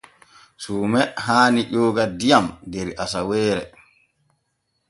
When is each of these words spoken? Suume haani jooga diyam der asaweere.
Suume 0.63 1.01
haani 1.25 1.63
jooga 1.73 2.03
diyam 2.19 2.45
der 2.71 2.87
asaweere. 3.03 3.63